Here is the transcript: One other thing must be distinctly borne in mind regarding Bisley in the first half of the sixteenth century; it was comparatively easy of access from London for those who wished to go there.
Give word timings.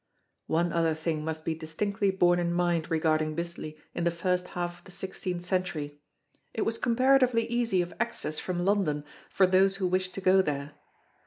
One 0.47 0.73
other 0.73 0.95
thing 0.95 1.23
must 1.23 1.45
be 1.45 1.53
distinctly 1.53 2.09
borne 2.09 2.39
in 2.39 2.51
mind 2.51 2.89
regarding 2.89 3.35
Bisley 3.35 3.77
in 3.93 4.03
the 4.03 4.09
first 4.09 4.47
half 4.57 4.79
of 4.79 4.85
the 4.85 4.89
sixteenth 4.91 5.45
century; 5.45 5.99
it 6.55 6.63
was 6.63 6.79
comparatively 6.79 7.45
easy 7.47 7.83
of 7.83 7.93
access 7.99 8.39
from 8.39 8.65
London 8.65 9.05
for 9.29 9.45
those 9.45 9.75
who 9.75 9.85
wished 9.87 10.15
to 10.15 10.21
go 10.21 10.41
there. 10.41 10.71